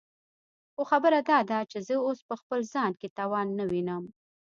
[0.73, 4.03] خو خبره داده چې زه اوس په خپل ځان کې توان نه وينم.